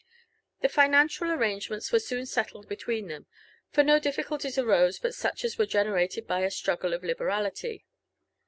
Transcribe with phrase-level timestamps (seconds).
[0.61, 3.27] The financial arrangements were soon settled between them,
[3.69, 7.85] for no difficulties arose but such as were generated by a struggle of liberalily.